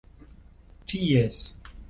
[0.87, 1.43] ĉies